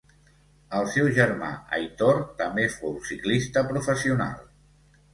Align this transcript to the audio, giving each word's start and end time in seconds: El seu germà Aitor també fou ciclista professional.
El 0.77 0.89
seu 0.93 1.09
germà 1.17 1.51
Aitor 1.79 2.23
també 2.41 2.67
fou 2.79 2.99
ciclista 3.13 3.67
professional. 3.73 4.47